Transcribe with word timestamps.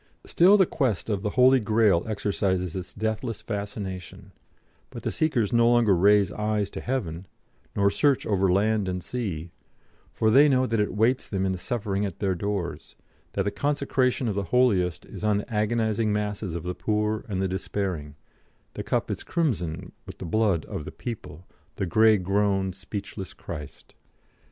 Still 0.25 0.57
the 0.57 0.65
quest 0.65 1.11
of 1.11 1.21
the 1.21 1.29
Holy 1.37 1.59
Grail 1.59 2.03
exercises 2.07 2.75
its 2.75 2.91
deathless 2.95 3.39
fascination, 3.39 4.31
but 4.89 5.03
the 5.03 5.11
seekers 5.11 5.53
no 5.53 5.69
longer 5.69 5.95
raise 5.95 6.31
eyes 6.31 6.71
to 6.71 6.81
heaven, 6.81 7.27
nor 7.75 7.91
search 7.91 8.25
over 8.25 8.51
land 8.51 8.87
and 8.89 9.03
sea, 9.03 9.51
for 10.11 10.31
they 10.31 10.49
know 10.49 10.65
that 10.65 10.79
it 10.79 10.95
waits 10.95 11.29
them 11.29 11.45
in 11.45 11.51
the 11.51 11.59
suffering 11.59 12.03
at 12.03 12.17
their 12.17 12.33
doors, 12.33 12.95
that 13.33 13.43
the 13.43 13.51
consecration 13.51 14.27
of 14.27 14.33
the 14.33 14.45
holiest 14.45 15.05
is 15.05 15.23
on 15.23 15.37
the 15.37 15.53
agonising 15.53 16.11
masses 16.11 16.55
of 16.55 16.63
the 16.63 16.73
poor 16.73 17.23
and 17.29 17.39
the 17.39 17.47
despairing, 17.47 18.15
the 18.73 18.81
cup 18.81 19.11
is 19.11 19.21
crimson 19.21 19.91
with 20.07 20.17
the 20.17 20.25
blood 20.25 20.65
of 20.65 20.83
the 20.83 20.91
"'People, 20.91 21.45
the 21.75 21.85
grey 21.85 22.17
grown 22.17 22.73
speechless 22.73 23.33
Christ.' 23.35 23.93